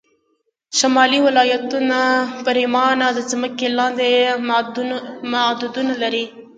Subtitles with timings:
[0.77, 1.99] شمالي ولایتونه
[2.45, 4.09] پرېمانه د ځمکې لاندې
[5.43, 6.25] معدنونه لري